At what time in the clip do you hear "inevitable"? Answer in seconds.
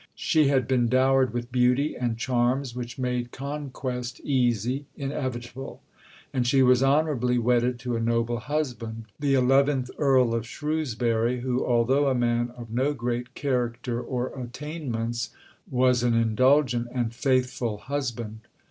4.97-5.83